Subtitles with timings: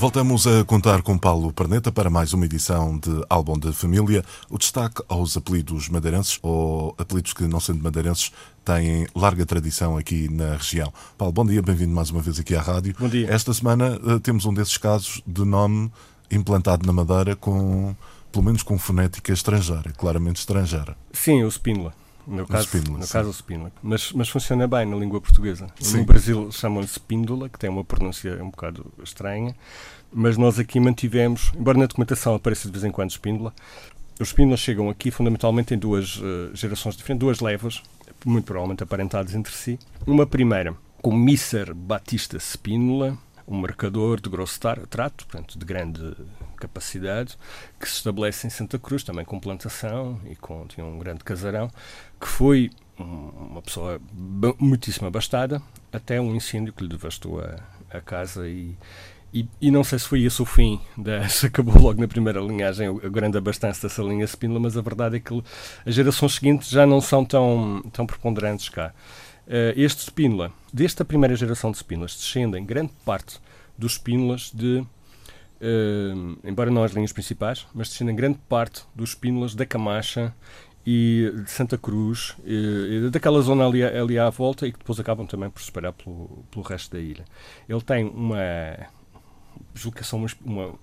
[0.00, 4.24] Voltamos a contar com Paulo Perneta para mais uma edição de Álbum de Família.
[4.48, 8.32] O destaque aos apelidos madeirenses, ou apelidos que, não sendo madeirenses,
[8.64, 10.90] têm larga tradição aqui na região.
[11.18, 12.94] Paulo, bom dia, bem-vindo mais uma vez aqui à rádio.
[12.98, 13.30] Bom dia.
[13.30, 15.92] Esta semana uh, temos um desses casos de nome
[16.30, 17.94] implantado na Madeira com,
[18.32, 20.96] pelo menos com fonética estrangeira, claramente estrangeira.
[21.12, 21.92] Sim, o Spínola.
[22.26, 23.12] No caso, no sim.
[23.12, 23.72] caso o Spínola.
[23.82, 25.68] Mas, mas funciona bem na língua portuguesa.
[25.80, 25.98] Sim.
[25.98, 29.54] No Brasil chamam-lhe Spíndola, que tem uma pronúncia um bocado estranha,
[30.12, 33.52] mas nós aqui mantivemos, embora na documentação apareça de vez em quando Spíndola,
[34.20, 37.82] os Spínolas chegam aqui fundamentalmente em duas eh, gerações diferentes, duas levas,
[38.24, 39.78] muito provavelmente aparentadas entre si.
[40.06, 43.16] Uma primeira com Misser Batista Spínola,
[43.48, 46.14] um mercador de grosso trato, portanto, de grande
[46.60, 47.36] capacidade,
[47.80, 51.68] que se estabelece em Santa Cruz, também com plantação e com, tinha um grande casarão,
[52.20, 54.00] que foi um- uma pessoa
[54.58, 55.60] muitíssimo abastada,
[55.92, 57.56] até um incêndio que lhe devastou a,
[57.90, 58.76] a casa e,
[59.32, 62.40] e, e não sei se foi esse o fim, da, se acabou logo na primeira
[62.40, 65.42] linhagem o grande abastança dessa linha Spínola, mas a verdade é que
[65.86, 68.92] as gerações seguintes já não são tão, tão preponderantes cá.
[69.48, 73.40] Eh, este Spínola, desta primeira geração de Spínolas, descendem grande parte
[73.76, 74.84] dos Spínolas de,
[75.60, 76.12] eh,
[76.44, 80.34] embora não as linhas principais, mas descendem grande parte dos Spínolas da Camacha
[80.86, 84.98] e de Santa Cruz, eh, e daquela zona ali, ali à volta e que depois
[84.98, 87.24] acabam também por se espalhar pelo, pelo resto da ilha.
[87.68, 88.38] Ele tem uma,
[89.74, 90.74] julgo umas- uma,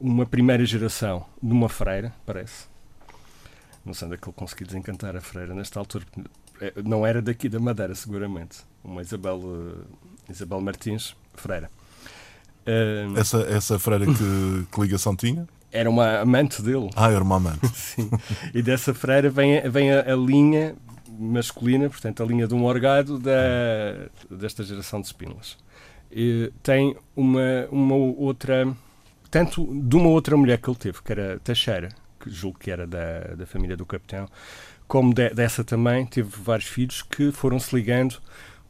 [0.00, 2.66] uma primeira geração de uma freira, parece.
[3.84, 6.04] Não sei onde é que ele conseguiu desencantar a freira nesta altura.
[6.60, 8.58] eh, Não era daqui da Madeira, seguramente.
[8.82, 9.40] Uma Isabel,
[10.28, 11.70] eh, Isabel Martins Freira.
[12.66, 14.12] Eh, Essa, essa freira que,
[14.72, 15.46] que ligação tinha?
[15.72, 16.88] era uma amante dele.
[16.94, 17.66] Ah, era uma amante.
[17.74, 18.08] Sim.
[18.54, 20.76] E dessa freira vem, a- vem a, a linha
[21.18, 23.32] masculina, portanto, a linha do morgado da,
[24.30, 25.56] desta geração de Spínolas.
[26.12, 28.72] E tem uma, uma outra,
[29.30, 31.88] tanto de uma outra mulher que ele teve, que era Teixeira,
[32.20, 34.28] que julgo que era da, da família do capitão,
[34.86, 38.16] como de- dessa também teve vários filhos que foram se ligando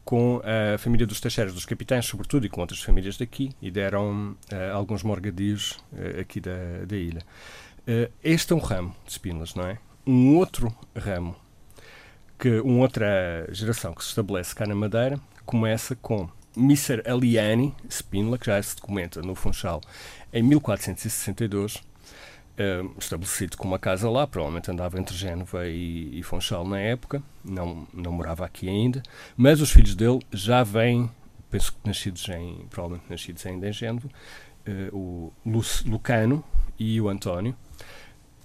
[0.05, 4.37] com a família dos Teixeiras, dos capitães, sobretudo, e com outras famílias daqui, e deram
[4.51, 7.23] eh, alguns morgadios eh, aqui da, da ilha.
[7.87, 9.79] Eh, este é um ramo de Spínolas, não é?
[10.05, 11.35] Um outro ramo,
[12.37, 18.37] que uma outra geração que se estabelece cá na Madeira, começa com Misser Aliani Spínola,
[18.37, 19.81] que já se documenta no Funchal
[20.31, 21.83] em 1462,
[22.57, 27.21] eh, estabelecido com uma casa lá, provavelmente andava entre Génova e, e Funchal na época,
[27.43, 29.01] não, não morava aqui ainda,
[29.35, 31.09] mas os filhos dele já vêm,
[31.49, 34.09] penso que nascidos em, provavelmente nascidos ainda em Génova,
[34.65, 36.43] eh, o Lu- Lucano
[36.79, 37.55] e o António,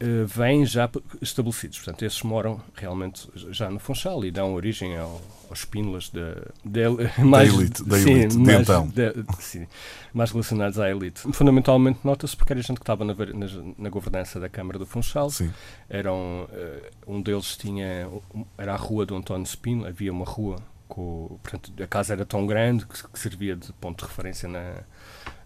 [0.01, 0.89] eh, vêm já
[1.21, 1.79] estabelecidos.
[1.79, 6.35] Portanto, esses moram realmente já no Funchal e dão origem ao, aos Spínolas da,
[6.65, 8.89] da, mais, elite, da sim, elite de mais, então.
[8.89, 9.67] da- sim,
[10.15, 11.21] mais relacionados à elite.
[11.33, 13.47] Fundamentalmente, nota-se porque era gente que estava na, na,
[13.77, 15.29] na governança da Câmara do Funchal.
[15.31, 15.53] Sim.
[15.89, 18.09] Eram, eh, um deles tinha,
[18.57, 20.57] era a rua do António Spino, havia uma rua,
[20.89, 24.77] com, portanto, a casa era tão grande que, que servia de ponto de referência na,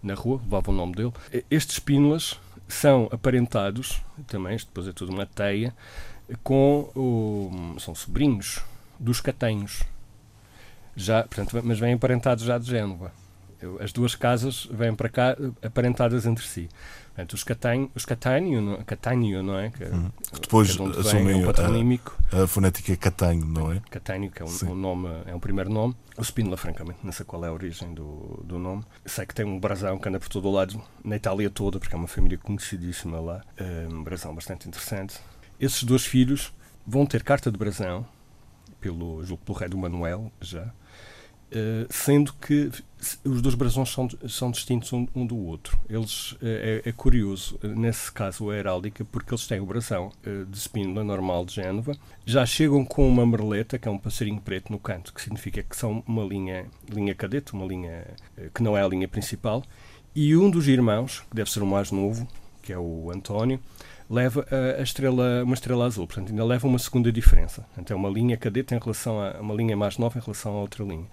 [0.01, 1.11] na rua, levava o nome dele.
[1.51, 5.73] Estes Spínolas são aparentados, também, isto depois é tudo uma teia,
[6.43, 8.61] com o, são sobrinhos
[8.99, 9.83] dos catanhos.
[10.95, 13.11] Já, portanto, mas vêm aparentados já de Génova.
[13.79, 16.69] As duas casas vêm para cá eh, aparentadas entre si.
[17.07, 19.69] Portanto, os Catânio, os Catânio, não, Catânio, não é?
[19.69, 20.11] Que, Uhum.
[20.33, 22.17] Que depois que é assumem é um a- patronímico.
[22.31, 23.79] A fonética é catanho, não é?
[23.89, 25.95] Catânio, que é um, um nome, é um primeiro nome.
[26.17, 28.83] O Spínola, francamente, não sei qual é a origem do, do nome.
[29.05, 31.95] Sei que tem um brasão que anda por todo o lado, na Itália toda, porque
[31.95, 33.41] é uma família conhecidíssima lá.
[33.57, 35.15] Eh, Um brasão bastante interessante.
[35.57, 36.53] Esses dois filhos
[36.85, 38.05] vão ter carta de brasão,
[38.81, 40.69] pelo, julgo pelo rei do Manuel, já,
[41.89, 42.71] sendo que
[43.23, 45.77] os dois brasões são, são distintos um, um do outro.
[45.89, 50.11] Eles, eh, é, é curioso, eh, nesse caso, a heráldica, porque eles têm o brasão
[50.25, 51.95] eh, de Spínola normal de Génova,
[52.25, 55.75] já chegam com uma merleta, que é um passarinho preto no canto, que significa que
[55.75, 58.07] são uma linha, linha cadete, uma linha
[58.37, 59.63] eh, que não é a linha principal,
[60.15, 62.27] e um dos irmãos, que deve ser o mais novo,
[62.61, 63.59] que é o António,
[64.09, 67.61] leva a, a estrela, uma estrela azul, portanto ainda leva uma segunda diferença.
[67.63, 70.61] Portanto, é uma linha cadete em relação a uma linha mais nova em relação a
[70.61, 71.07] outra linha.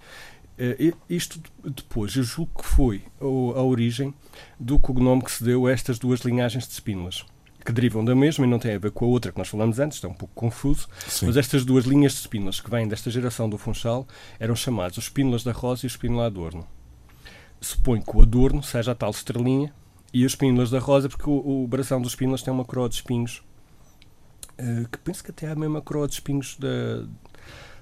[0.57, 4.13] E- isto de- depois, eu julgo que foi o- a origem
[4.59, 7.25] do cognome que se deu a estas duas linhagens de Spínolas.
[7.65, 9.79] que derivam da mesma e não têm a ver com a outra que nós falamos
[9.79, 11.27] antes, está um pouco confuso, Sim.
[11.27, 14.05] mas estas duas linhas de espínulas que vêm desta geração do Funchal
[14.37, 16.67] eram chamados os espínulas da Rosa e o espínula Adorno.
[17.61, 19.73] Supõe que o Adorno seja a tal estrelinha
[20.13, 22.95] e os espínulas da Rosa, porque o, o brasão dos espínulas tem uma coroa de
[22.95, 23.43] espinhos
[24.59, 27.07] uh, que penso que até é a mesma coroa de espinhos de,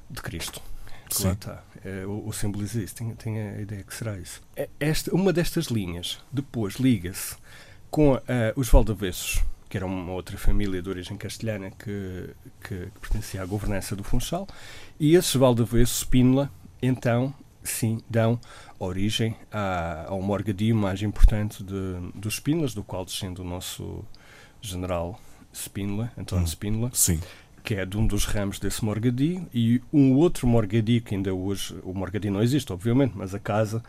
[0.10, 0.62] de Cristo.
[1.10, 1.28] Sim.
[1.28, 1.64] Lá está.
[1.84, 4.42] É, o, o símbolo existe, tenho, tenho a ideia que será isso.
[4.56, 7.36] É, Esta, uma destas linhas depois liga-se
[7.90, 8.22] com uh,
[8.56, 12.30] os Valdavessos, que era uma outra família de origem castelhana que,
[12.64, 14.48] que, que pertencia à governança do Funchal,
[14.98, 16.50] e esses Valdavessos, Spínola,
[16.82, 17.34] então,
[17.64, 18.40] sim, dão
[18.80, 24.04] origem a, a um morgadio mais importante de, dos Spínolas, do qual descende o nosso
[24.62, 25.20] general
[25.54, 26.48] Spínola, António Hum.
[26.48, 27.20] Spínola, Sim.
[27.64, 31.76] que é de um dos ramos desse morgadio, e um outro morgadio que ainda hoje,
[31.84, 33.84] o morgadio não existe, obviamente, mas a casa,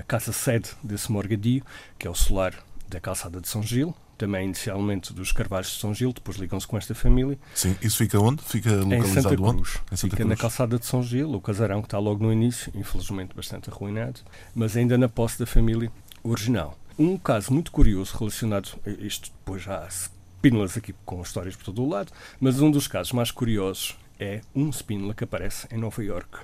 [0.00, 1.64] a casa sede desse morgadio,
[1.98, 2.54] que é o solar
[2.88, 6.76] da calçada de São Gil, também inicialmente dos Carvalhos de São Gil, depois ligam-se com
[6.76, 7.76] esta família, Sim.
[7.80, 8.42] Isso fica onde?
[8.42, 9.56] Fica em localizado Santa onde?
[9.62, 9.78] Cruz.
[9.92, 10.40] Em Santa Fica na Cruz.
[10.40, 14.20] calçada de São Gil, o casarão que está logo no início, infelizmente bastante arruinado,
[14.54, 15.90] mas ainda na posse da família
[16.22, 16.76] original.
[16.98, 21.82] Um caso muito curioso relacionado, isto depois já há spínulas aqui com histórias por todo
[21.84, 26.02] o lado, mas um dos casos mais curiosos é um spínula que aparece em Nova
[26.02, 26.38] York.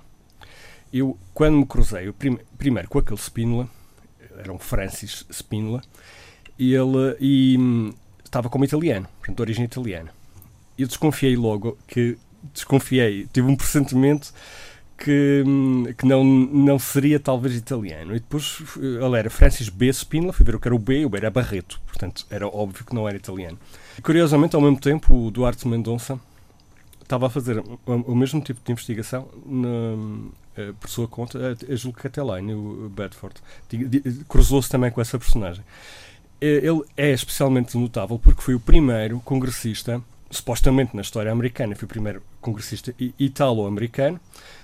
[0.93, 3.69] Eu, quando me cruzei, prim- primeiro com aquele spínula,
[4.39, 5.83] era um Francis Spínola,
[6.59, 7.93] e ele e, hum,
[8.25, 10.11] estava como italiano, portanto, de origem italiana.
[10.79, 12.17] Eu desconfiei logo que
[12.53, 14.33] desconfiei, tive um pressentimento
[14.97, 18.15] que, hum, que não, não seria talvez italiano.
[18.15, 19.93] E depois eh, ele era Francis B.
[19.93, 22.85] Spínola, fui ver o que era o B, o B era Barreto, portanto era óbvio
[22.85, 23.59] que não era italiano.
[23.99, 26.19] E, curiosamente, ao mesmo tempo, o Duarte Mendonça
[27.03, 32.07] estava a fazer o, o mesmo tipo de investigação na, eh, por sua conta, a,
[32.07, 33.37] até lá, no Bedford.
[34.29, 35.65] Cruzou-se também com essa personagem.
[36.41, 40.01] Eh, Ele é especialmente notável porque foi o primeiro congressista,
[40.31, 44.21] supostamente na história americana, foi o primeiro congressista italo-americano,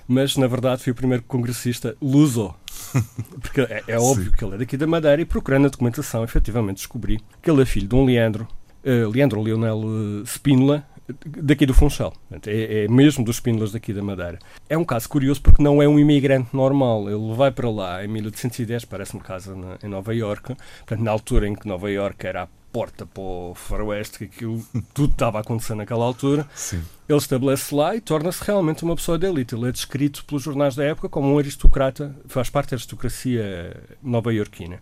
[0.06, 2.54] mas na verdade foi o primeiro congressista luso.
[3.40, 6.78] Porque é, é óbvio que ele é daqui da Madeira e procurando a documentação, efetivamente
[6.78, 8.48] descobri que ele é filho de um Leandro,
[8.84, 10.84] eh, Leandro Leonel eh, Spínola,
[11.24, 12.12] daqui do Funchal.
[12.46, 14.38] É, é mesmo dos Spínolas daqui da Madeira.
[14.68, 17.08] É um caso curioso porque não é um imigrante normal.
[17.10, 20.54] Ele vai para lá em 1810, parece-me casa na- em Nova Iorque.
[20.78, 24.62] Portanto, na altura em que Nova Iorque era a porta para o faroeste, que aquilo
[24.94, 26.46] tudo estava a acontecer naquela altura.
[26.54, 26.80] Sim.
[27.08, 29.54] Ele estabelece lá e torna-se realmente uma pessoa de elite.
[29.56, 34.80] Ele é descrito pelos jornais da época como um aristocrata, faz parte da aristocracia nova-iorquina,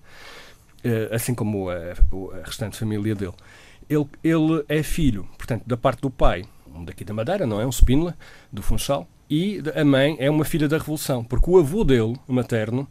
[0.84, 3.32] Eh, assim como a, a restante família dele.
[3.88, 6.44] Ele, ele é filho, portanto, da parte do pai,
[6.74, 7.66] um daqui da Madeira, não é?
[7.66, 8.14] Um Spínola,
[8.52, 12.32] do Funchal, e a mãe é uma filha da Revolução, porque o avô dele, o
[12.32, 12.88] materno,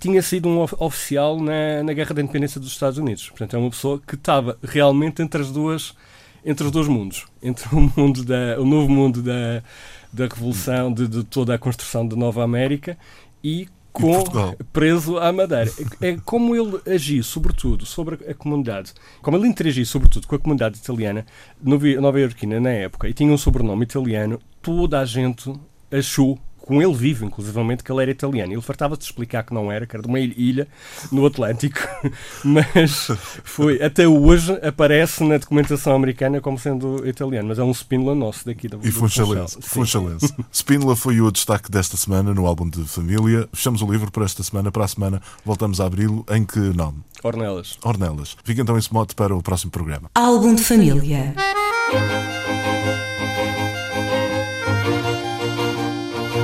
[0.00, 3.28] tinha sido um of- oficial na, na Guerra da Independência dos Estados Unidos.
[3.28, 5.94] Portanto, é uma pessoa que estava realmente entre as duas
[6.42, 9.62] entre os dois mundos, entre o mundo da, o novo mundo da,
[10.10, 12.96] da revolução, de, de toda a construção da Nova América
[13.44, 14.12] e com
[14.72, 15.70] preso à Madeira.
[16.00, 20.78] É, como ele agiu, sobretudo, sobre a comunidade, como ele interagia, sobretudo, com a comunidade
[20.78, 21.26] italiana
[21.62, 25.52] nova- nova-iorquina na época e tinha um sobrenome italiano, toda a gente
[25.90, 28.52] achou, com ele vivo, inclusivamente, que ele era italiano.
[28.52, 30.68] Ele fartava-se de explicar que não era, que era de uma ilha
[31.10, 31.78] no Atlântico,
[32.44, 33.08] mas
[33.44, 38.44] foi, até hoje aparece na documentação americana como sendo italiano, mas é um spínola nosso
[38.46, 38.92] daqui da E.
[39.60, 39.60] Sim.
[39.60, 40.34] Funchalense.
[40.52, 43.48] Spínola foi o destaque desta semana no álbum de família.
[43.52, 44.70] Fechamos o livro para esta semana.
[44.70, 46.24] Para a semana voltamos a abri-lo.
[46.30, 46.98] Em que nome?
[47.22, 47.78] Ornelas.
[47.82, 48.36] Ornelas.
[48.44, 50.10] Fica então esse mote para o próximo programa.
[50.14, 51.34] Álbum de família.